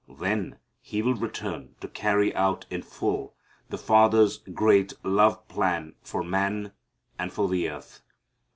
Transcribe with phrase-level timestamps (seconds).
[0.19, 3.35] Then He will return to carry out in full
[3.69, 6.71] the Father's great love plan for man
[7.19, 8.01] and for the earth.